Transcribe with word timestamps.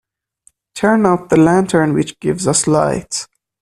Turn 0.73 1.05
out 1.05 1.29
the 1.29 1.37
lantern 1.37 1.93
which 1.93 2.19
gives 2.19 2.47
us 2.47 2.65
light. 2.65 3.27